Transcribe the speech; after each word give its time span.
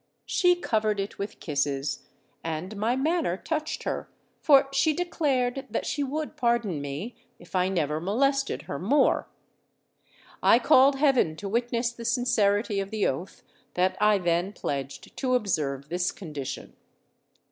She 0.25 0.55
covered 0.55 0.99
it 0.99 1.19
with 1.19 1.39
kisses; 1.39 2.07
and 2.43 2.75
my 2.75 2.95
manner 2.95 3.37
touched 3.37 3.83
her—for 3.83 4.67
she 4.73 4.93
declared 4.93 5.67
that 5.69 5.85
she 5.85 6.01
would 6.03 6.35
pardon 6.35 6.81
me, 6.81 7.13
if 7.37 7.55
I 7.55 7.69
never 7.69 8.01
molested 8.01 8.63
her 8.63 8.79
more. 8.79 9.27
I 10.41 10.57
called 10.57 10.95
heaven 10.95 11.35
to 11.35 11.47
witness 11.47 11.91
the 11.91 12.03
sincerity 12.03 12.79
of 12.79 12.89
the 12.89 13.05
oath 13.05 13.43
that 13.75 13.95
I 14.01 14.17
then 14.17 14.53
pledged 14.53 15.15
to 15.17 15.35
observe 15.35 15.89
this 15.89 16.11
condition. 16.11 16.75